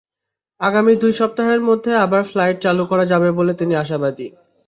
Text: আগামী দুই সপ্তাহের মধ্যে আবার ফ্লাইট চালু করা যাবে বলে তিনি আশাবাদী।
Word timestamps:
আগামী 0.61 0.93
দুই 0.95 1.13
সপ্তাহের 1.13 1.61
মধ্যে 1.61 1.91
আবার 2.05 2.23
ফ্লাইট 2.25 2.57
চালু 2.61 2.83
করা 2.85 3.05
যাবে 3.11 3.29
বলে 3.31 3.53
তিনি 3.53 3.73
আশাবাদী। 3.75 4.27